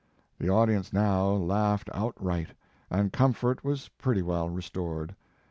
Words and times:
The 0.39 0.49
audience 0.49 0.91
now 0.91 1.29
laughed 1.33 1.87
outright, 1.93 2.47
and 2.89 3.13
com 3.13 3.33
fort 3.33 3.63
was 3.63 3.89
pretty 3.99 4.23
well 4.23 4.49
restored. 4.49 5.15